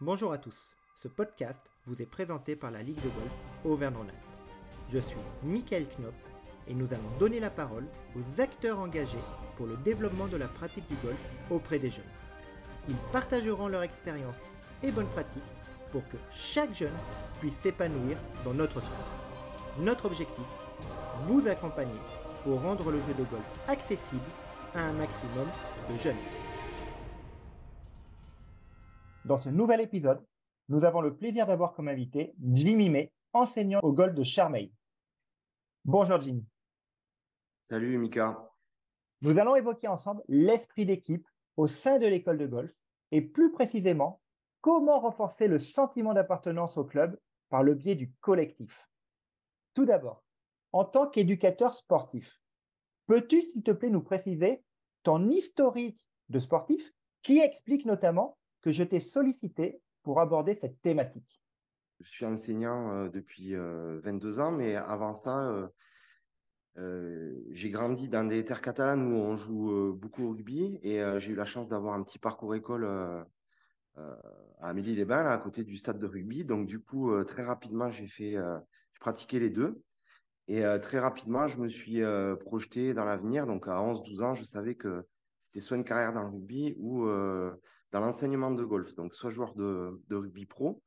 [0.00, 0.76] Bonjour à tous.
[1.02, 4.16] Ce podcast vous est présenté par la Ligue de golf Auvergne-Rhône-Alpes.
[4.92, 6.14] Je suis Michael Knopp
[6.68, 9.18] et nous allons donner la parole aux acteurs engagés
[9.56, 12.04] pour le développement de la pratique du golf auprès des jeunes.
[12.88, 14.38] Ils partageront leur expérience
[14.84, 15.42] et bonnes pratiques
[15.90, 16.94] pour que chaque jeune
[17.40, 19.08] puisse s'épanouir dans notre sport.
[19.80, 20.46] Notre objectif,
[21.22, 22.00] vous accompagner
[22.44, 24.22] pour rendre le jeu de golf accessible
[24.76, 25.48] à un maximum
[25.90, 26.14] de jeunes.
[29.28, 30.24] Dans ce nouvel épisode,
[30.70, 34.72] nous avons le plaisir d'avoir comme invité Jimmy May, enseignant au golf de Charmeil.
[35.84, 36.46] Bonjour Jimmy.
[37.60, 38.50] Salut Mika.
[39.20, 42.72] Nous allons évoquer ensemble l'esprit d'équipe au sein de l'école de golf
[43.10, 44.22] et plus précisément
[44.62, 48.88] comment renforcer le sentiment d'appartenance au club par le biais du collectif.
[49.74, 50.24] Tout d'abord,
[50.72, 52.40] en tant qu'éducateur sportif,
[53.06, 54.64] peux-tu s'il te plaît nous préciser
[55.02, 61.42] ton historique de sportif qui explique notamment que je t'ai sollicité pour aborder cette thématique
[62.00, 65.70] Je suis enseignant euh, depuis 22 euh, ans, mais avant ça,
[66.78, 71.32] euh, j'ai grandi dans des terres catalanes où on joue beaucoup au rugby et j'ai
[71.32, 73.26] eu la chance d'avoir un petit parcours école à
[74.60, 76.44] Amélie-les-Bains, à côté du stade de rugby.
[76.44, 79.82] Donc, du coup, très rapidement, j'ai fait, j'ai pratiqué les deux.
[80.46, 82.00] Et très rapidement, je me suis
[82.38, 83.44] projeté dans l'avenir.
[83.48, 85.04] Donc, à 11-12 ans, je savais que
[85.40, 87.08] c'était soit une carrière dans le rugby ou
[87.92, 88.94] dans l'enseignement de golf.
[88.94, 90.82] Donc, soit joueur de, rugby pro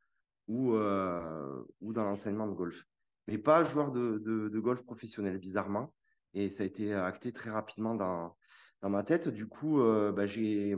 [0.48, 2.86] ou, euh, ou dans l'enseignement de golf.
[3.28, 5.94] Mais pas joueur de, de, golf professionnel, bizarrement.
[6.34, 8.36] Et ça a été acté très rapidement dans,
[8.82, 9.30] dans ma tête.
[9.30, 10.76] Du coup, euh, bah, j'ai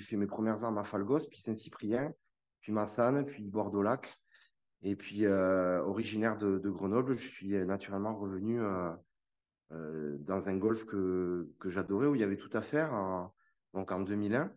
[0.00, 2.12] fait mes premières armes à Falgos, puis Saint-Cyprien,
[2.60, 4.14] puis Massane, puis Bordeaux-Lac.
[4.82, 8.60] Et puis, euh, originaire de, Grenoble, je suis naturellement revenu
[9.70, 13.30] dans un golf que, que j'adorais, où il y avait tout à faire,
[13.74, 14.52] donc en 2001.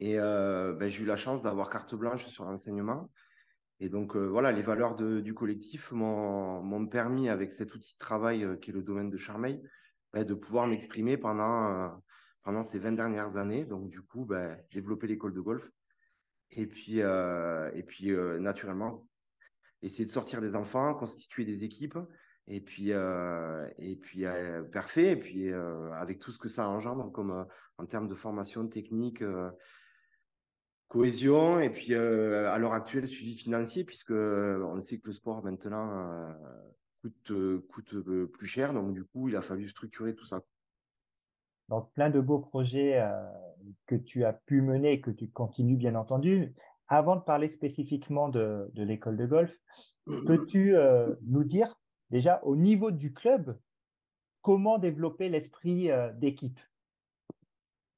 [0.00, 3.10] Et euh, ben, j'ai eu la chance d'avoir carte blanche sur l'enseignement.
[3.80, 8.44] Et donc, euh, voilà, les valeurs du collectif m'ont permis, avec cet outil de travail
[8.44, 9.62] euh, qui est le domaine de Charmeil,
[10.12, 11.98] ben, de pouvoir m'exprimer pendant,
[12.42, 13.64] pendant ces 20 dernières années.
[13.64, 15.70] Donc, du coup, ben, développer l'école de golf.
[16.50, 18.10] Et puis, et puis
[18.40, 19.06] naturellement,
[19.82, 21.96] essayer de sortir des enfants, constituer des équipes.
[22.50, 24.24] Et puis, et puis
[24.72, 25.12] parfait.
[25.12, 25.52] Et puis,
[25.94, 27.46] avec tout ce que ça engendre, comme
[27.78, 29.22] en termes de formation technique,
[30.90, 35.12] cohésion et puis euh, à l'heure actuelle suivi financier puisque euh, on sait que le
[35.12, 36.32] sport maintenant euh,
[37.00, 37.32] coûte
[37.68, 40.42] coûte plus cher donc du coup il a fallu structurer tout ça.
[41.68, 43.00] Donc plein de beaux projets
[43.86, 46.52] que tu as pu mener et que tu continues bien entendu.
[46.88, 49.52] Avant de parler spécifiquement de, de l'école de golf,
[50.26, 50.74] peux-tu
[51.22, 51.79] nous dire
[52.10, 53.58] déjà au niveau du club
[54.42, 56.58] comment développer l'esprit d'équipe?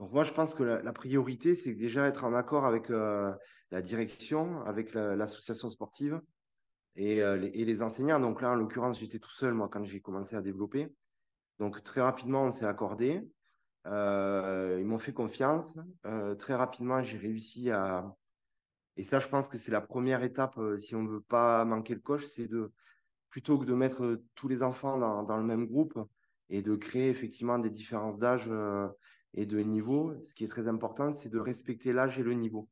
[0.03, 3.33] Donc moi, je pense que la, priorité, c'est déjà être en accord avec euh,
[3.71, 6.21] la direction, avec l'association sportive
[6.97, 8.19] et, euh, les, et, les, enseignants.
[8.19, 10.93] Donc là, en l'occurrence, j'étais tout seul, moi, quand j'ai commencé à développer.
[11.61, 13.23] Donc très rapidement, on s'est accordé.
[13.87, 15.79] Euh, ils m'ont fait confiance.
[16.41, 18.13] très rapidement, j'ai réussi à...
[18.97, 21.95] Et ça, je pense que c'est la première étape, si on ne veut pas manquer
[21.95, 22.73] le coche, c'est de,
[23.33, 25.99] plutôt que de mettre tous les enfants dans, le même groupe
[26.51, 28.49] et de créer effectivement des différences d'âge
[29.35, 32.69] et de niveau, ce qui est très important, c'est de respecter l'âge et le niveau.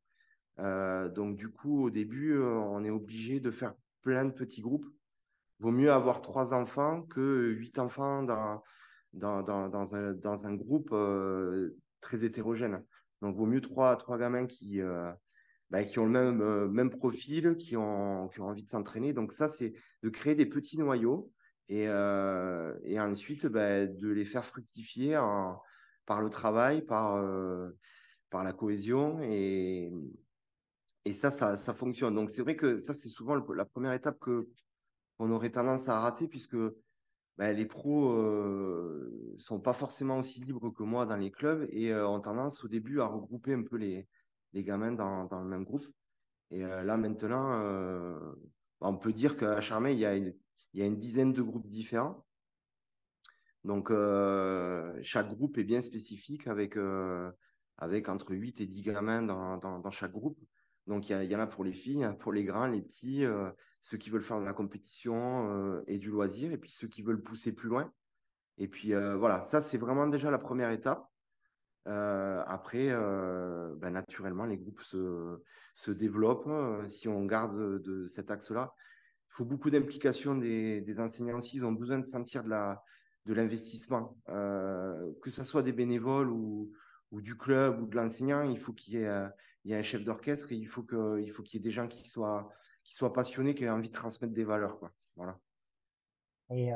[0.59, 3.73] Euh, donc, du coup, au début, euh, on est obligé de faire
[4.03, 4.85] plein de petits groupes.
[5.59, 8.61] Vaut mieux avoir trois enfants que huit enfants dans,
[9.95, 12.83] un, groupe euh, très hétérogène.
[13.21, 14.79] Donc, vaut mieux trois gamins qui,
[15.71, 19.13] bah, qui ont le même, même profil, qui ont, envie de s'entraîner.
[19.13, 19.73] Donc, ça, c'est
[20.03, 21.31] de créer des petits noyaux
[21.69, 25.17] et, et ensuite bah, de les faire fructifier
[26.05, 27.69] par le travail, par, euh,
[28.33, 29.19] la cohésion.
[29.21, 29.91] Et,
[31.13, 32.15] ça, ça, fonctionne.
[32.15, 34.49] Donc, c'est vrai que ça, c'est souvent la première étape que
[35.19, 36.57] on aurait tendance à rater, puisque
[37.37, 41.93] ben, les pros euh, sont pas forcément aussi libres que moi dans les clubs et
[41.93, 44.07] euh, ont tendance au début à regrouper un peu les,
[44.53, 45.85] les gamins dans, le même groupe.
[46.51, 47.59] Et euh, là, maintenant,
[48.81, 50.33] ben, on peut dire qu'à Charmey, il y, a une,
[50.73, 52.25] il y a une dizaine de groupes différents.
[53.63, 57.31] Donc, euh, chaque groupe est bien spécifique avec, euh,
[57.79, 60.39] entre 8 et 10 gamins dans, chaque groupe.
[60.87, 63.97] Donc, il y, en a pour les filles, pour les grands, les petits, euh, ceux
[63.97, 67.53] qui veulent faire de la compétition et du loisir, et puis ceux qui veulent pousser
[67.53, 67.91] plus loin.
[68.57, 71.10] Et puis, voilà, ça, c'est vraiment déjà la première étape.
[71.85, 75.41] Après, ben, naturellement, les groupes se,
[75.75, 76.49] se développent.
[76.87, 78.73] si on garde de, cet axe-là,
[79.31, 81.57] il faut beaucoup d'implication des, enseignants aussi.
[81.57, 82.83] Ils ont besoin de sentir de la,
[83.25, 86.73] de l'investissement, euh, que ce soit des bénévoles ou,
[87.11, 89.27] ou, du club ou de l'enseignant, il faut qu'il y, ait,
[89.63, 92.07] il un chef d'orchestre et il faut qu'il faut qu'il y ait des gens qui
[92.07, 92.49] soient,
[92.83, 94.79] qui soient passionnés, qui aient envie de transmettre des valeurs.
[94.79, 94.91] Quoi.
[95.15, 95.39] Voilà.
[96.49, 96.71] Et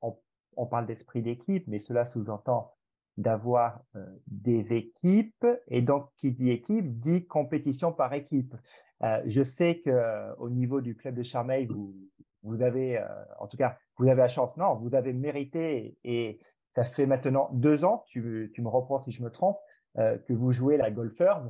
[0.00, 2.75] on, parle d'esprit d'équipe, mais cela sous-entend
[3.16, 3.82] d'avoir
[4.26, 5.46] des équipes.
[5.68, 8.54] Et donc, qui dit équipe dit compétition par équipe.
[9.00, 11.94] je sais qu'au niveau du club de Charmeil, vous,
[12.42, 13.02] vous avez,
[13.38, 14.56] en tout cas, vous avez la chance.
[14.56, 16.38] Non, vous avez mérité et
[16.70, 19.58] ça fait maintenant deux ans, tu, tu me reprends si je me trompe,
[19.94, 21.42] que vous jouez la Golfers,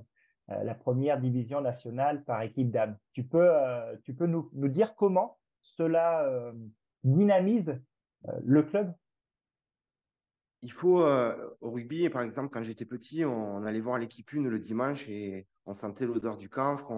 [0.48, 2.96] la première division nationale par équipe d'âme.
[3.12, 3.50] Tu peux,
[4.04, 6.52] tu peux nous, nous, dire comment cela
[7.02, 7.80] dynamise
[8.44, 8.92] le club?
[10.66, 14.48] Il faut, euh, au rugby, par exemple, quand j'étais petit, on, allait voir l'équipe une
[14.48, 16.90] le dimanche et on sentait l'odeur du camphre,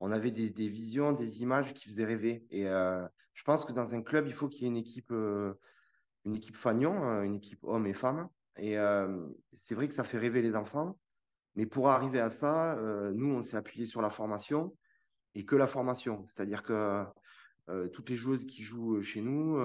[0.00, 2.46] on, avait des, visions, des images qui faisaient rêver.
[2.50, 5.10] Et euh, je pense que dans un club, il faut qu'il y ait une équipe,
[5.10, 5.52] euh,
[6.24, 8.30] une équipe fagnon, une équipe hommes et femmes.
[8.56, 8.78] Et
[9.52, 10.96] c'est vrai que ça fait rêver les enfants.
[11.56, 12.78] Mais pour arriver à ça,
[13.12, 14.74] nous, on s'est appuyé sur la formation
[15.34, 16.24] et que la formation.
[16.26, 17.04] C'est-à-dire que
[17.92, 19.58] toutes les joueuses qui jouent chez nous,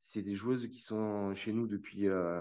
[0.00, 2.40] c'est des joueuses qui sont chez nous depuis, euh,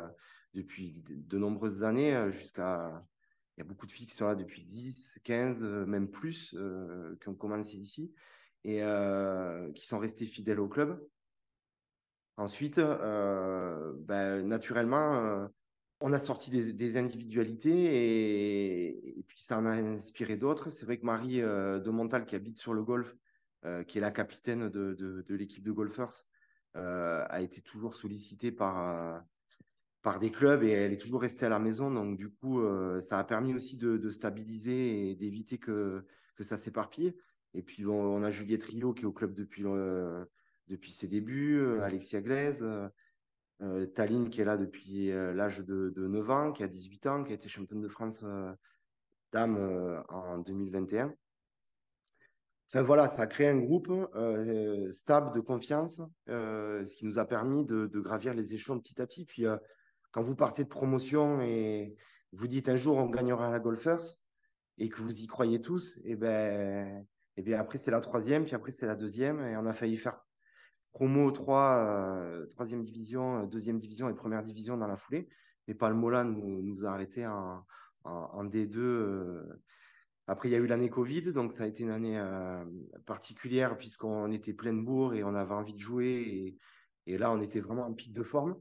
[0.53, 2.99] depuis de nombreuses années, euh, jusqu'à.
[3.57, 6.55] Il y a beaucoup de filles qui sont là depuis 10, 15, euh, même plus,
[7.21, 8.13] qui ont commencé ici
[8.63, 8.81] et
[9.75, 11.05] qui sont restées fidèles au club.
[12.37, 15.49] Ensuite, ben, naturellement,
[15.99, 20.69] on a sorti des, individualités et, puis ça en a inspiré d'autres.
[20.69, 23.15] C'est vrai que Marie de Montal, qui habite sur le golf,
[23.87, 26.28] qui est la capitaine de, de l'équipe de golfers,
[26.75, 29.19] a été toujours sollicitée par, euh,
[30.01, 31.91] par des clubs et elle est toujours restée à la maison.
[31.91, 36.05] Donc, du coup, euh, ça a permis aussi de, stabiliser et d'éviter que,
[36.35, 37.15] que ça s'éparpille.
[37.53, 39.63] Et puis, on a Juliette Rio qui est au club depuis,
[40.67, 42.63] depuis ses débuts, Alexia Glaise,
[43.95, 47.31] Taline qui est là depuis l'âge de, de, 9 ans, qui a 18 ans, qui
[47.31, 48.23] a été championne de France
[49.31, 51.11] dame en 2021.
[52.71, 57.17] Enfin voilà, ça a créé un groupe euh, stable de confiance, euh, ce qui nous
[57.17, 59.25] a permis de, gravir les échelons petit à petit.
[59.25, 59.57] Puis euh,
[60.11, 61.95] quand vous partez de promotion et
[62.31, 64.03] vous dites un jour on gagnera la Golfers
[64.77, 67.07] et que vous y croyez tous, et eh ben,
[67.37, 69.97] eh bien après c'est la troisième, puis après c'est la deuxième et on a failli
[69.97, 70.19] faire
[70.91, 75.27] promo 3, troisième division, deuxième division et première division dans la foulée.
[75.67, 77.65] Mais Palmola nous, nous a arrêté en
[78.45, 79.59] D2
[80.29, 82.63] après, il y a eu l'année Covid, donc ça a été une année euh,
[83.07, 86.55] particulière puisqu'on était plein de bourre et on avait envie de jouer.
[87.07, 88.55] Et, là, on était vraiment en pic de forme.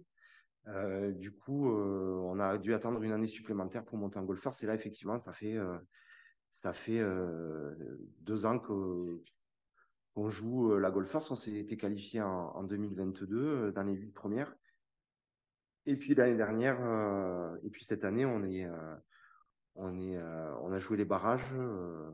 [0.69, 4.55] Euh, du coup, euh, on a dû attendre une année supplémentaire pour monter en golfeur.
[4.55, 5.59] C'est là, effectivement, ça fait,
[8.21, 11.21] deux ans qu'on joue la golfeur.
[11.31, 14.57] On s'est qualifié en, en, 2022 dans les huit premières.
[15.85, 16.79] Et puis l'année dernière,
[17.63, 18.67] et puis cette année, on est
[19.79, 21.55] on, est, euh, on a joué les barrages.
[21.55, 22.11] Euh,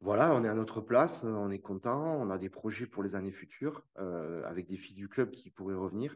[0.00, 3.14] voilà, on est à notre place, on est content, on a des projets pour les
[3.14, 6.14] années futures euh, avec des filles du club qui pourraient revenir.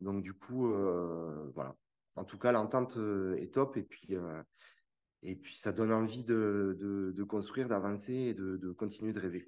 [0.00, 0.72] Donc du coup,
[1.54, 1.76] voilà.
[2.16, 2.98] En tout cas, l'entente
[3.36, 4.16] est top et puis,
[5.22, 6.76] et puis ça donne envie de,
[7.14, 9.44] de, construire, d'avancer et de, de, continuer de rêver.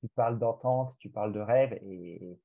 [0.00, 2.40] Tu parles d'entente, tu parles de rêve et,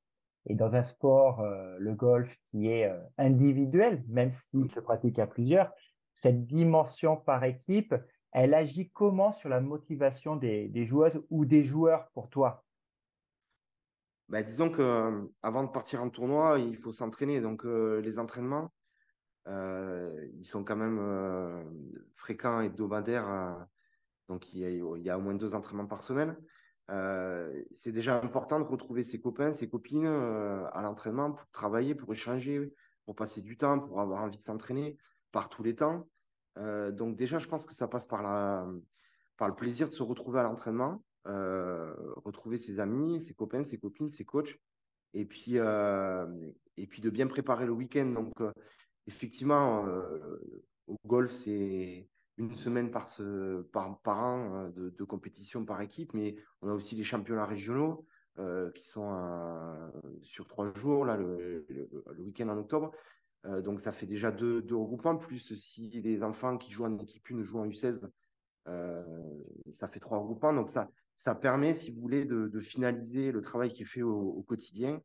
[0.46, 1.42] et dans un sport,
[1.80, 5.74] le golf qui est individuel, même s'il se pratique à plusieurs,
[6.18, 7.94] cette dimension par équipe,
[8.32, 12.66] elle agit comment sur la motivation des, joueuses ou des joueurs pour toi?
[14.28, 17.40] Bah, Disons qu'avant euh, de partir en tournoi, il faut s'entraîner.
[17.40, 18.74] Donc euh, les entraînements,
[19.48, 21.00] euh, ils sont quand même
[22.16, 23.68] fréquents, hebdomadaires.
[24.28, 24.62] donc il
[25.04, 26.36] y, a, au moins deux entraînements par semaine.
[27.72, 32.74] c'est déjà important de retrouver ses copains, ses copines à l'entraînement pour travailler, pour échanger,
[33.06, 34.98] pour passer du temps, pour avoir envie de s'entraîner
[35.32, 36.08] par tous les temps.
[36.58, 40.44] Euh, donc déjà, je pense que ça passe par, le plaisir de se retrouver à
[40.44, 41.94] l'entraînement, euh,
[42.26, 44.58] retrouver ses amis, ses copains, ses copines, ses coachs,
[45.14, 46.26] et puis, euh,
[46.78, 48.08] et puis de bien préparer le week-end.
[48.08, 48.34] Donc
[49.08, 49.86] effectivement,
[50.88, 53.66] au golf, c'est une semaine par, ce,
[54.06, 58.06] an de, compétition par équipe, mais on a aussi les championnats régionaux
[58.74, 61.66] qui sont sur trois jours, là, le
[62.20, 62.92] week-end en octobre.
[63.46, 67.28] Euh, donc ça fait déjà deux, regroupements, plus si les enfants qui jouent en équipe
[67.32, 68.10] 1 jouent en U16,
[68.68, 69.04] euh,
[69.70, 70.54] ça fait trois regroupements.
[70.54, 74.44] Donc ça, ça permet, si vous voulez, de, finaliser le travail qui est fait au,
[74.44, 75.02] quotidien,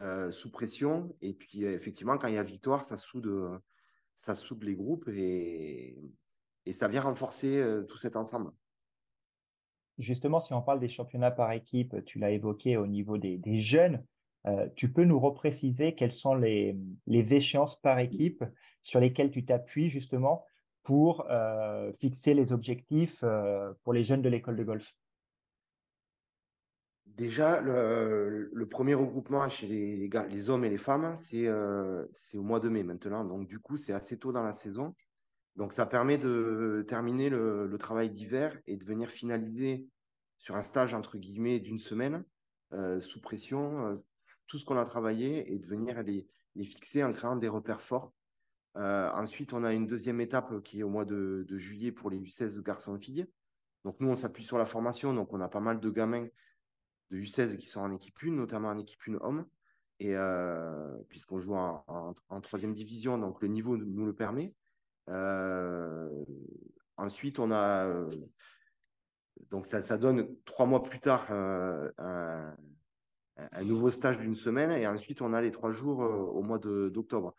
[0.00, 1.14] euh, sous pression.
[1.20, 3.60] Et puis effectivement, quand il y a victoire, ça soude,
[4.14, 5.98] ça soude les groupes et,
[6.72, 8.52] ça vient renforcer tout cet ensemble.
[9.98, 14.04] Justement, si on parle des championnats par équipe, tu l'as évoqué au niveau des jeunes,
[14.46, 16.76] euh, tu peux nous repréciser quelles sont les,
[17.08, 18.44] échéances par équipe
[18.82, 20.44] sur lesquelles tu t'appuies justement
[20.82, 21.24] pour
[21.94, 23.24] fixer les objectifs
[23.84, 24.92] pour les jeunes de l'école de golf?
[27.06, 32.68] Déjà, le, premier regroupement chez les, les, hommes et les femmes, c'est au mois de
[32.68, 33.24] mai maintenant.
[33.24, 34.96] Donc, du coup, c'est assez tôt dans la saison.
[35.54, 39.86] Donc, ça permet de terminer le, travail d'hiver et de venir finaliser
[40.38, 42.24] sur un stage, entre guillemets, d'une semaine,
[43.00, 44.02] sous pression,
[44.46, 47.80] tout ce qu'on a travaillé et de venir les, les, fixer en créant des repères
[47.80, 48.12] forts.
[48.74, 52.62] ensuite, on a une deuxième étape qui est au mois de, juillet pour les U16
[52.62, 53.26] garçons-filles.
[53.84, 55.12] Donc, nous, on s'appuie sur la formation.
[55.12, 56.28] Donc, on a pas mal de gamins
[57.10, 59.46] de U16 qui sont en équipe 1, notamment en équipe 1 homme.
[59.98, 64.52] Et euh, puisqu'on joue en, troisième division, donc le niveau nous le permet.
[65.08, 66.24] Euh,
[66.96, 67.86] ensuite, on a.
[67.86, 68.10] Euh,
[69.50, 71.28] donc, ça, ça, donne trois mois plus tard
[73.62, 74.70] nouveau stage d'une semaine.
[74.70, 77.34] Et ensuite, on a les trois jours au mois d'octobre.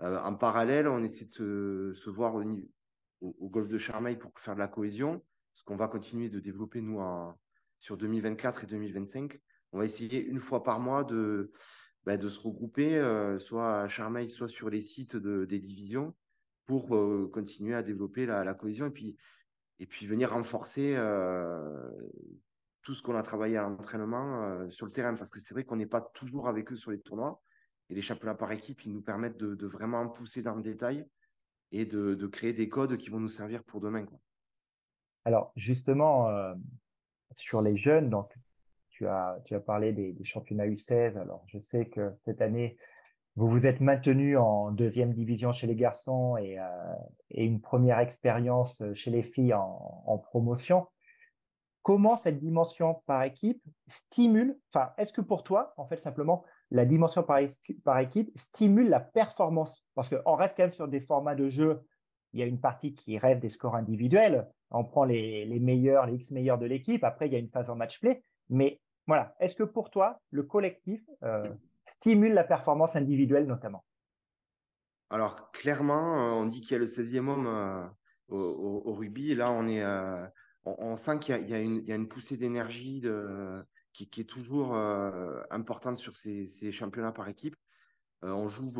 [0.00, 2.42] en parallèle, on essaie de se, voir au,
[3.20, 5.22] au, golfe de Charmeil pour faire de la cohésion,
[5.54, 7.00] ce qu'on va continuer de développer, nous,
[7.78, 9.40] sur 2024 et 2025.
[9.72, 11.52] On va essayer une fois par mois de,
[12.06, 16.14] bah, de se regrouper, euh, soit à Charmeil, soit sur les sites de, des divisions,
[16.64, 19.16] pour euh, continuer à développer la, cohésion et puis,
[19.80, 21.90] et puis venir renforcer euh,
[22.84, 25.14] tout ce qu'on a travaillé à l'entraînement sur le terrain.
[25.14, 27.40] Parce que c'est vrai qu'on n'est pas toujours avec eux sur les tournois.
[27.90, 31.06] Et les championnats par équipe, ils nous permettent de, vraiment pousser dans le détail
[31.72, 34.04] et de, créer des codes qui vont nous servir pour demain.
[34.04, 34.18] Quoi.
[35.24, 36.28] Alors, justement,
[37.36, 38.32] sur les jeunes, donc
[38.90, 41.18] tu as, tu as parlé des, championnats U16.
[41.18, 42.76] Alors, je sais que cette année,
[43.36, 46.94] vous vous êtes maintenu en deuxième division chez les garçons et, euh,
[47.30, 50.86] et une première expérience chez les filles en, promotion.
[51.84, 56.86] Comment cette dimension par équipe stimule, enfin, est-ce que pour toi, en fait, simplement, la
[56.86, 57.38] dimension par,
[57.98, 59.84] équipe stimule la performance?
[59.94, 61.84] Parce qu'on reste quand même sur des formats de jeu
[62.32, 64.48] il y a une partie qui rêve des scores individuels.
[64.70, 67.04] On prend les, meilleurs, les X meilleurs de l'équipe.
[67.04, 68.24] Après, il y a une phase en match play.
[68.48, 71.46] Mais voilà, est-ce que pour toi, le collectif euh,
[71.86, 73.84] stimule la performance individuelle notamment?
[75.10, 77.86] Alors, clairement, euh, on dit qu'il y a le 16e homme euh,
[78.30, 79.34] au, rugby.
[79.34, 79.84] là, on, est,
[80.64, 81.60] on, sent qu'il y, a
[81.94, 83.02] une poussée d'énergie
[83.92, 84.74] qui, est toujours
[85.50, 87.56] importante sur ces, championnats par équipe.
[88.22, 88.72] on joue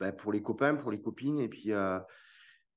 [0.00, 1.38] ben, pour les copains, pour les copines.
[1.38, 1.98] Et puis, euh,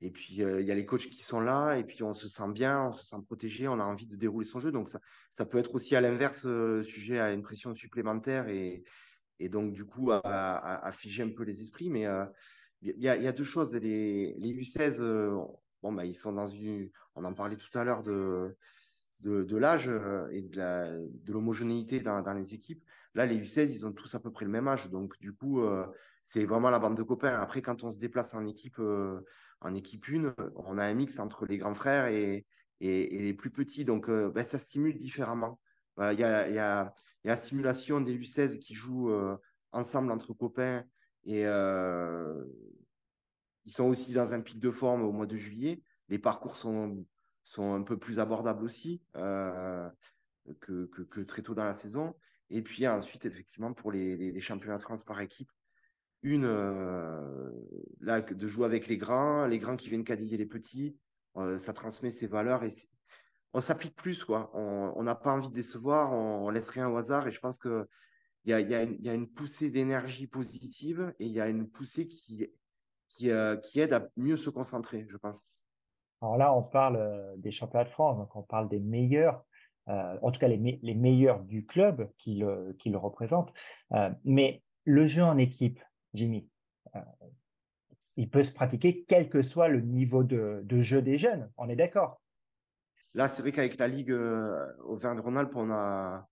[0.04, 1.78] euh, il y a les coachs qui sont là.
[1.78, 4.46] Et puis, on se sent bien, on se sent protégé, on a envie de dérouler
[4.46, 4.72] son jeu.
[4.72, 4.90] Donc,
[5.32, 8.84] ça, peut être aussi à l'inverse, euh, sujet à une pression supplémentaire et,
[9.50, 11.90] donc, du coup, à, figer un peu les esprits.
[11.90, 12.06] Mais
[12.82, 13.76] il y, a, deux choses.
[13.76, 15.02] Les U16,
[15.92, 16.90] ben, ils sont dans une.
[17.16, 18.56] On en parlait tout à l'heure de
[19.20, 19.88] de, l'âge
[20.32, 22.84] et de l'homogénéité dans, dans, les équipes.
[23.16, 24.90] Là, les U16, ils ont tous à peu près le même âge.
[24.90, 25.62] Donc, du coup,
[26.24, 27.38] c'est vraiment la bande de copains.
[27.40, 29.22] Après, quand on se déplace en équipe, euh,
[29.62, 32.46] en équipe une, on a un mix entre les grands frères et,
[32.80, 33.86] les plus petits.
[33.86, 35.60] Donc, euh, ben, ça stimule différemment.
[36.00, 39.38] Il y, a, y, a, la stimulation des U16 qui jouent euh,
[39.72, 40.84] ensemble entre copains
[41.26, 41.46] et
[43.66, 45.82] ils sont aussi dans un pic de forme au mois de juillet.
[46.10, 47.06] Les parcours sont,
[47.44, 49.02] sont un peu plus abordables aussi
[50.60, 52.16] que, que, que, très tôt dans la saison.
[52.50, 55.50] Et puis ensuite, effectivement, pour les, les, championnats de France par équipe,
[56.22, 57.52] une, euh,
[58.00, 60.98] là, de jouer avec les grands, les grands qui viennent cadiller les petits,
[61.38, 62.72] euh, ça transmet ses valeurs et
[63.54, 64.52] on s'applique plus, quoi.
[64.56, 67.86] On n'a pas envie de décevoir, on, laisse rien au hasard et je pense qu'il
[68.46, 71.70] y a, y, a y a une poussée d'énergie positive et il y a une
[71.70, 72.48] poussée qui,
[73.14, 75.44] qui, euh, qui à mieux se concentrer, je pense.
[76.22, 79.44] Alors là, on parle des championnats de France, donc on parle des meilleurs.
[79.88, 83.52] en tout cas les, les, meilleurs du club qui le, qui le représentent.
[84.24, 85.80] mais le jeu en équipe,
[86.14, 86.50] Jimmy.
[86.96, 87.00] Euh,
[88.16, 91.50] il peut se pratiquer quel que soit le niveau de, jeu des jeunes.
[91.58, 92.22] On est d'accord?
[93.16, 96.28] Là, c'est vrai qu'avec la Ligue euh, Auvergne-Rhône-Alpes, on a,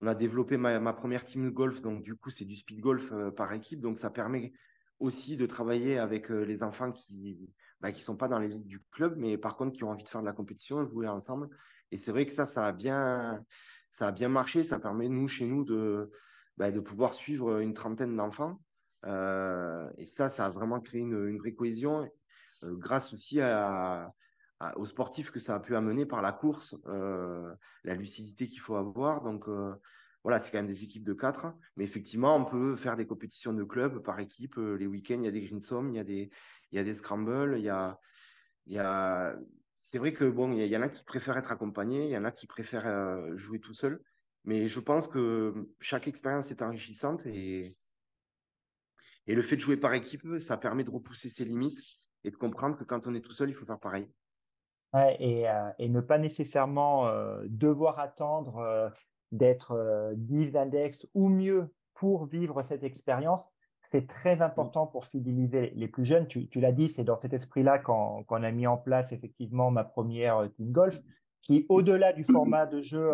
[0.00, 1.80] on a développé ma, première team de golf.
[1.82, 3.80] Donc, du coup, c'est du speed golf euh, par équipe.
[3.80, 4.52] Donc, ça permet
[5.00, 7.50] aussi de travailler avec les enfants qui
[7.80, 10.08] bah, qui sont pas dans ligues du club, mais par contre, qui ont envie de
[10.08, 11.48] faire de la compétition, jouer ensemble.
[11.92, 13.44] Et c'est vrai que ça, ça a bien,
[13.92, 14.64] ça a bien marché.
[14.64, 16.10] Ça permet, nous, chez nous, de,
[16.56, 18.60] bah, de pouvoir suivre une trentaine d'enfants
[19.06, 22.10] euh, et ça, ça a vraiment créé une, vraie cohésion
[22.64, 24.12] euh, grâce aussi à,
[24.74, 28.74] aux sportifs que ça a pu amener par la course, euh, la lucidité qu'il faut
[28.74, 29.22] avoir.
[29.22, 29.46] Donc
[30.24, 31.46] voilà, c'est quand même des équipes de quatre.
[31.76, 34.56] Mais effectivement, on peut faire des compétitions de clubs par équipe.
[34.56, 36.30] les week-ends, il y a des greensome, il y a des,
[36.72, 37.98] il y a des scrambles, il y a,
[38.66, 39.36] il y a...
[39.80, 42.24] C'est vrai que bon, il y, en a qui préfèrent être accompagnés, il y en
[42.24, 44.02] a qui préfèrent jouer tout seul.
[44.44, 47.62] Mais je pense que chaque expérience est enrichissante et,
[49.26, 52.36] Et le fait de jouer par équipe, ça permet de repousser ses limites et de
[52.36, 54.10] comprendre que quand on est tout seul, il faut faire pareil.
[54.94, 55.46] et,
[55.78, 57.10] et, ne pas nécessairement
[57.46, 58.92] devoir attendre
[59.32, 63.42] d'être 10 d'index ou mieux pour vivre cette expérience.
[63.82, 66.26] C'est très important pour fidéliser les plus jeunes.
[66.26, 70.48] Tu, l'as dit, c'est dans cet esprit-là qu'on a mis en place effectivement ma première
[70.56, 70.98] team golf,
[71.42, 73.10] qui au-delà du format de jeu,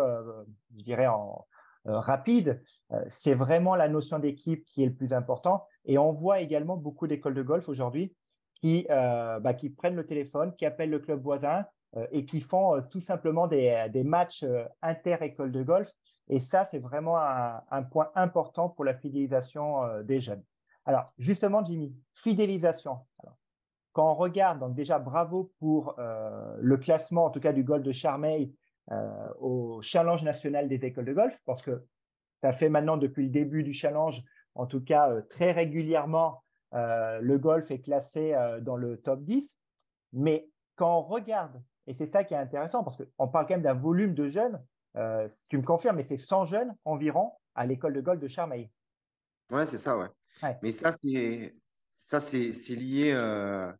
[0.75, 1.45] je dirais en,
[1.85, 2.63] rapide,
[3.09, 5.65] c'est vraiment la notion d'équipe qui est le plus important.
[5.85, 8.15] Et on voit également beaucoup d'écoles de golf aujourd'hui
[8.55, 11.65] qui, bah, qui prennent le téléphone, qui appellent le club voisin
[12.11, 14.45] et qui font tout simplement des, des matchs
[14.81, 15.91] inter-écoles de golf
[16.27, 20.43] et ça, c'est vraiment un, point important pour la fidélisation euh, des jeunes.
[20.85, 22.99] Alors, justement, Jimmy, fidélisation.
[23.93, 27.83] quand on regarde, donc déjà, bravo pour euh, le classement, en tout cas du golf
[27.83, 28.53] de Charmeil
[28.91, 31.85] euh, au Challenge national des écoles de golf, parce que
[32.41, 34.21] ça fait maintenant depuis le début du challenge,
[34.55, 39.57] en tout cas très régulièrement, le golf est classé dans le top 10.
[40.11, 43.61] Mais quand on regarde, et c'est ça qui est intéressant, parce qu'on parle quand même
[43.61, 44.61] d'un volume de jeunes,
[44.97, 48.71] euh, tu me confirmes, mais c'est 100 jeunes environ à l'école de golf de Charmeil.
[49.51, 50.07] Ouais, c'est ça, ouais.
[50.61, 51.53] Mais ça, c'est
[51.97, 53.71] ça, c'est lié euh,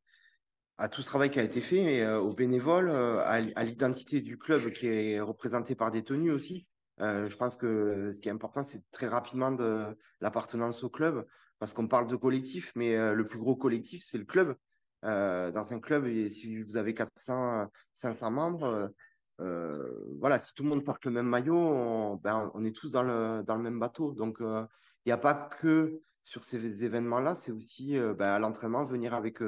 [0.77, 4.69] à tout ce travail qui a été fait, euh, aux bénévoles, à, l'identité du club
[4.71, 6.69] qui est représenté par des tenues aussi.
[6.99, 11.25] je pense que ce qui est important, c'est très rapidement de l'appartenance au club,
[11.59, 14.55] parce qu'on parle de collectif, mais le plus gros collectif, c'est le club.
[15.05, 18.91] Dans un club, et si vous avez 400, 500 membres,
[19.41, 23.03] euh, voilà, si tout le monde porte le même maillot, on, ben, est tous dans
[23.03, 24.13] le, dans le même bateau.
[24.13, 24.65] Donc, euh,
[25.05, 29.13] il n'y a pas que sur ces événements-là, c'est aussi euh, ben, à l'entraînement, venir
[29.13, 29.39] avec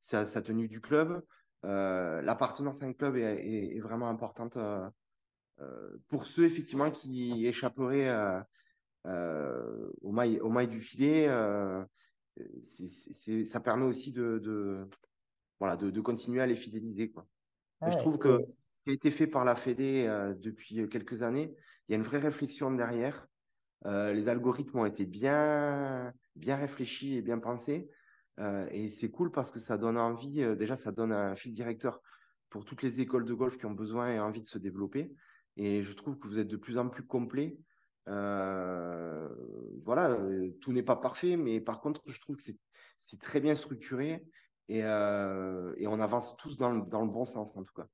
[0.00, 1.22] sa, tenue du club.
[1.62, 4.58] L'appartenance à un club est, vraiment importante
[6.08, 8.44] pour ceux, effectivement, qui échapperaient
[9.04, 11.28] au, mail, au mail du filet.
[12.62, 14.88] ça permet aussi de,
[15.60, 17.10] voilà, de, continuer à les fidéliser.
[17.10, 17.26] Quoi.
[17.82, 18.46] je trouve que
[18.86, 21.52] qui a été fait par la Fédé euh, depuis euh, quelques années.
[21.88, 23.26] Il y a une vraie réflexion derrière.
[23.84, 27.90] Euh, les algorithmes ont été bien, bien réfléchis et bien pensés.
[28.70, 32.00] et c'est cool parce que ça donne envie, déjà, ça donne un fil directeur
[32.48, 35.12] pour toutes les écoles de golf qui ont besoin et envie de se développer.
[35.56, 37.58] Et je trouve que vous êtes de plus en plus complet.
[38.06, 39.28] voilà,
[40.60, 42.44] tout n'est pas parfait, mais par contre, je trouve que
[42.98, 44.24] c'est très bien structuré
[44.68, 47.86] et, et, on avance tous dans le, bon sens, en tout cas.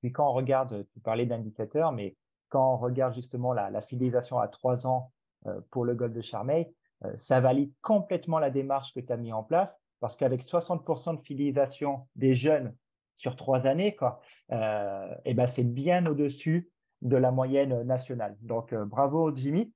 [0.00, 2.16] Puis quand on regarde, tu parlais d'indicateurs, mais
[2.54, 5.10] quand on regarde justement la, fidélisation à trois ans
[5.46, 6.72] euh, pour le golf de Charmeil,
[7.04, 11.16] euh, ça valide complètement la démarche que tu as mis en place parce qu'avec 60%
[11.16, 12.76] de fidélisation des jeunes
[13.16, 14.20] sur trois années, quoi,
[14.52, 16.70] euh, et eh ben c'est bien au-dessus
[17.02, 18.36] de la moyenne nationale.
[18.40, 19.72] Donc, bravo Jimmy.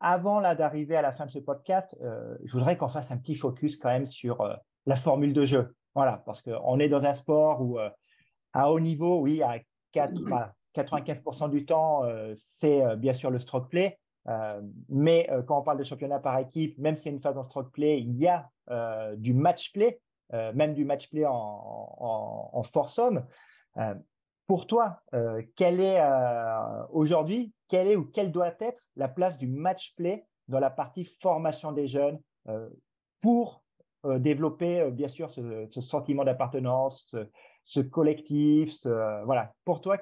[0.00, 1.96] avant d'arriver à la fin de ce podcast,
[2.44, 4.42] je voudrais qu'on fasse un petit focus quand même sur
[4.86, 5.74] la formule de jeu.
[5.94, 7.78] Voilà, parce qu'on est dans un sport où
[8.52, 9.58] à haut niveau, oui, à
[9.94, 13.98] 95% du temps, euh, c'est euh, bien sûr le stroke play.
[14.28, 17.36] Euh, mais quand on parle de championnat par équipe, même s'il y a une phase
[17.36, 18.48] en stroke play, il y a
[19.16, 21.32] du match play, même du match play en,
[22.52, 23.26] en, force homme.
[24.46, 25.00] pour toi,
[25.56, 26.00] quelle est
[26.90, 31.04] aujourd'hui, quelle est ou quelle doit être la place du match play dans la partie
[31.04, 32.20] formation des jeunes
[33.20, 33.61] pour
[34.04, 37.14] développer bien sûr ce, sentiment d'appartenance,
[37.64, 39.54] ce collectif, voilà.
[39.64, 39.98] Pour toi,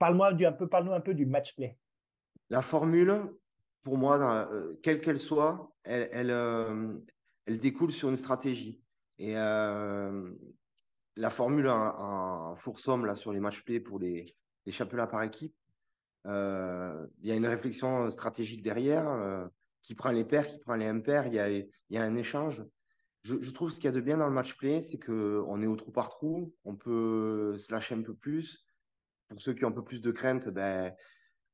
[0.00, 1.76] parle-moi un peu, parle-nous un peu du match play.
[2.48, 3.30] La formule,
[3.82, 4.18] pour moi,
[4.50, 6.98] euh, quelle qu'elle soit, elle, elle, euh,
[7.46, 8.82] découle sur une stratégie.
[9.18, 10.32] Et euh,
[11.16, 14.26] la formule en, en là, sur les match play pour les,
[14.66, 15.54] les championnats par équipe,
[16.24, 16.30] il
[17.22, 19.48] y a une réflexion stratégique derrière.
[19.82, 22.62] qui prend les paires, qui prend les impairs, il y a, y a un échange
[23.22, 25.66] je, trouve ce qu'il y a de bien dans le match play, c'est qu'on est
[25.66, 28.64] au trou par trou, on peut se lâcher un peu plus.
[29.28, 30.94] Pour ceux qui ont un peu plus de crainte, ben,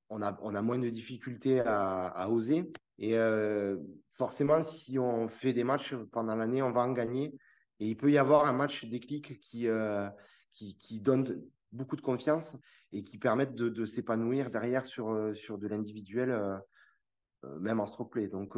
[0.08, 2.70] on, a, on a moins de difficultés à, oser.
[2.98, 3.76] Et euh,
[4.12, 7.36] forcément, si on fait des matchs pendant l'année, on va en gagner.
[7.80, 10.08] Et il peut y avoir un match déclic qui, euh,
[10.52, 12.56] qui, donne beaucoup de confiance
[12.92, 16.60] et qui permettent de, s'épanouir derrière sur, euh, sur de l'individuel,
[17.60, 18.28] même en stroke play.
[18.28, 18.56] Donc,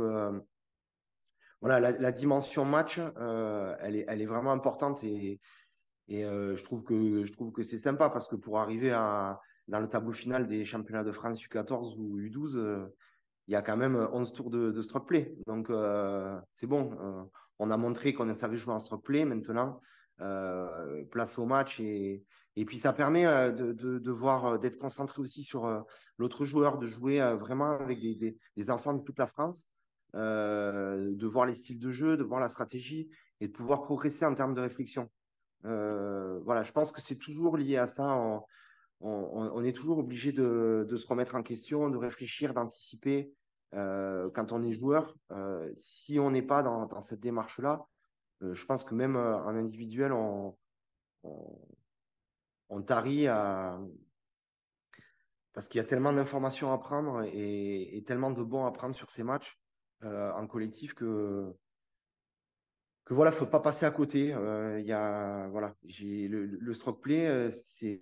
[1.61, 5.41] voilà, la, dimension match, euh, elle, est, vraiment importante et,
[6.11, 10.65] euh, je trouve que, c'est sympa parce que pour arriver dans le tableau final des
[10.65, 12.87] championnats de France U14 ou U12, euh,
[13.49, 15.35] il y a quand même 11 tours de, stroke play.
[15.47, 15.73] Donc,
[16.55, 17.29] c'est bon.
[17.59, 19.25] on a montré qu'on savait jouer en stroke play.
[19.25, 19.81] Maintenant,
[21.11, 22.23] place au match et,
[22.67, 25.85] puis ça permet de, voir, d'être concentré aussi sur
[26.19, 29.67] l'autre joueur, de jouer vraiment avec des, enfants de toute la France.
[30.15, 34.35] De voir les styles de jeu, de voir la stratégie et de pouvoir progresser en
[34.35, 35.11] termes de réflexion.
[35.63, 38.45] voilà, je pense que c'est toujours lié à ça.
[39.01, 43.33] On, est toujours obligé de, se remettre en question, de réfléchir, d'anticiper.
[43.73, 45.15] quand on est joueur,
[45.77, 47.87] si on n'est pas dans, cette démarche-là,
[48.41, 50.57] je pense que même en individuel, on,
[53.29, 53.79] à,
[55.53, 59.11] parce qu'il y a tellement d'informations à prendre et, tellement de bons à prendre sur
[59.11, 59.68] ces matchs euh,
[60.03, 61.55] en collectif que
[63.05, 64.35] que voilà, faut pas passer à côté.
[64.35, 68.01] Euh, il y a voilà, j'ai le, stroke play, euh, c'est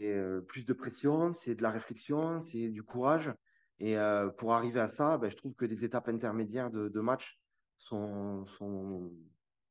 [0.48, 3.32] plus de pression, c'est de la réflexion, c'est du courage.
[3.78, 3.96] Et
[4.38, 7.38] pour arriver à ça, ben, je trouve que les étapes intermédiaires de, match
[7.76, 9.12] sont, sont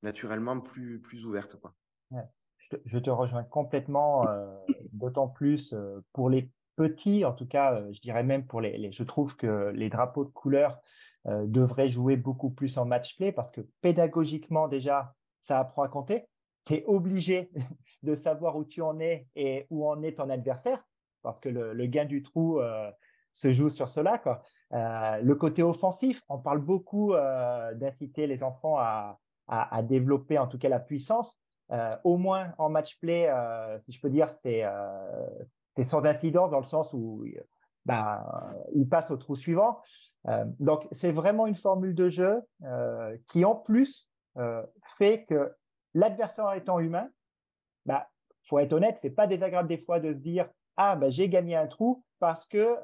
[0.04, 1.74] naturellement plus plus ouvertes quoi.
[2.86, 4.26] Je, te, rejoins complètement,
[4.94, 5.74] d'autant plus
[6.14, 9.72] pour les petit, en tout cas, euh, je dirais même pour les, je trouve que
[9.74, 10.80] les drapeaux de couleur
[11.28, 15.88] euh, devraient jouer beaucoup plus en match play parce que pédagogiquement déjà, ça apprend à
[15.88, 16.26] compter.
[16.66, 17.52] Tu es obligé
[18.04, 20.84] de savoir où tu en es et où en est ton adversaire
[21.24, 22.92] parce que le, gain du trou euh,
[23.34, 24.20] se joue sur cela.
[24.20, 24.44] Quoi.
[24.72, 27.14] le côté offensif, on parle beaucoup
[27.74, 31.36] d'inciter les enfants à, à, développer en tout cas la puissance.
[32.04, 33.28] au moins en match play,
[33.84, 34.64] si je peux dire, c'est
[35.72, 37.26] c'est sans incident dans le sens où
[37.86, 38.24] ben,
[38.74, 39.82] il passe au trou suivant.
[40.28, 44.64] Euh, donc, c'est vraiment une formule de jeu euh, qui, en plus, euh,
[44.98, 45.52] fait que
[45.94, 47.10] l'adversaire étant humain,
[47.86, 48.10] il bah,
[48.48, 51.56] faut être honnête, c'est pas désagréable des fois de se dire ah ben, j'ai gagné
[51.56, 52.76] un trou parce que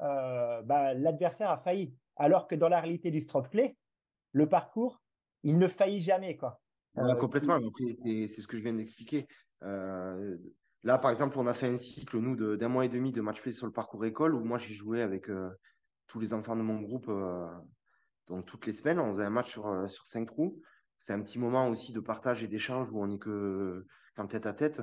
[0.64, 1.94] bah, l'adversaire a failli.
[2.16, 3.76] Alors que dans la réalité du stroke play,
[4.32, 5.02] le parcours,
[5.44, 6.62] il ne faillit jamais quoi.
[7.20, 7.60] complètement.
[8.06, 9.28] C'est ce que je viens d'expliquer.
[10.84, 13.42] Là, par exemple, on a fait un cycle, nous, d'un mois et demi de match
[13.42, 15.50] play sur le parcours école où moi, j'ai joué avec euh,
[16.12, 17.08] tous les enfants de mon groupe.
[17.08, 17.48] Euh,
[18.28, 20.62] donc, toutes les semaines, on faisait un match sur, euh, sur cinq trous.
[21.00, 24.46] C'est un petit moment aussi de partage et d'échange où on n'est que qu'en tête
[24.46, 24.82] à tête.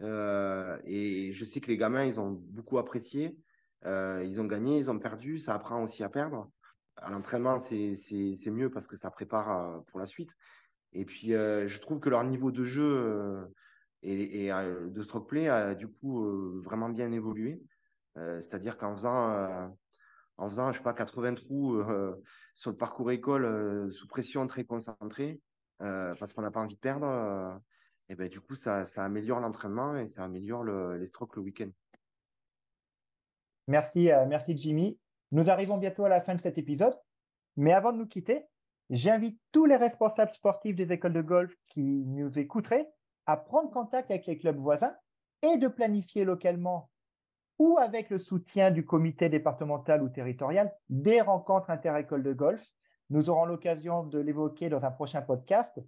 [0.00, 3.36] et je sais que les gamins, ils ont beaucoup apprécié.
[3.84, 5.38] ils ont gagné, ils ont perdu.
[5.38, 6.50] Ça apprend aussi à perdre.
[6.96, 10.34] À l'entraînement, c'est mieux parce que ça prépare pour la suite.
[10.92, 13.46] Et puis, je trouve que leur niveau de jeu
[14.02, 17.62] et, et euh, de stroke play a du coup euh, vraiment bien évolué.
[18.16, 19.76] Euh, c'est-à-dire qu'en faisant,
[20.40, 21.82] en faisant, je sais pas, 80 trous
[22.54, 25.40] sur le parcours école sous pression très concentré,
[25.78, 27.60] parce qu'on n'a pas envie de perdre,
[28.08, 31.70] et ben, du coup, ça, améliore l'entraînement et ça améliore le, les strokes le week-end.
[33.68, 34.98] Merci, merci Jimmy.
[35.30, 36.98] Nous arrivons bientôt à la fin de cet épisode.
[37.56, 38.46] Mais avant de nous quitter,
[38.88, 42.88] j'invite tous les responsables sportifs des écoles de golf qui nous écouteraient
[43.26, 44.94] à prendre contact avec les clubs voisins
[45.42, 46.90] et de planifier localement
[47.60, 52.66] ou avec le soutien du comité départemental ou territorial des rencontres inter-écoles de golf.
[53.10, 55.78] Nous aurons l'occasion de l'évoquer dans un prochain podcast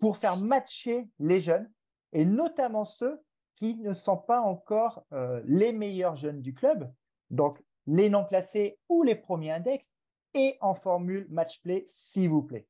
[0.00, 1.70] pour faire matcher les jeunes
[2.12, 3.22] et notamment ceux
[3.54, 6.92] qui ne sont pas encore euh, les meilleurs jeunes du club,
[7.30, 9.94] donc les non classés ou les premiers index,
[10.34, 12.66] et en formule match play, s'il vous plaît.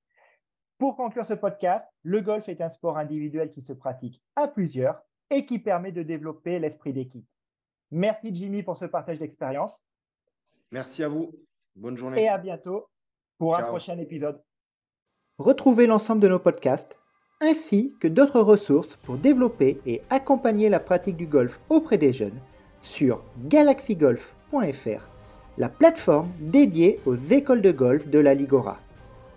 [0.76, 5.00] Pour conclure ce podcast, le golf est un sport individuel qui se pratique à plusieurs
[5.30, 7.24] et qui permet de développer l'esprit d'équipe.
[7.90, 9.84] Merci Jimmy pour ce partage d'expérience.
[10.70, 11.32] Merci à vous.
[11.76, 12.22] Bonne journée.
[12.22, 12.88] Et à bientôt
[13.38, 14.42] pour un prochain épisode.
[15.38, 17.00] Retrouvez l'ensemble de nos podcasts
[17.40, 22.38] ainsi que d'autres ressources pour développer et accompagner la pratique du golf auprès des jeunes
[22.80, 25.08] sur galaxygolf.fr,
[25.58, 28.78] la plateforme dédiée aux écoles de golf de la Ligora.